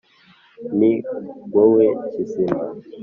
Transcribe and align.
Ni 0.77 0.91
wowe 1.53 1.87
Kizima 2.11 2.59